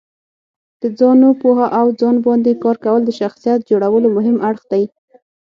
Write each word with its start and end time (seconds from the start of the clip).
د 0.81 0.83
ځانو 0.99 1.29
پوهه 1.41 1.67
او 1.79 1.87
ځان 1.99 2.15
باندې 2.25 2.51
کار 2.63 2.77
کول 2.85 3.01
د 3.05 3.11
شخصیت 3.19 3.59
جوړولو 3.69 4.07
مهم 4.17 4.37
اړخ 4.49 4.63
دی. 4.71 4.83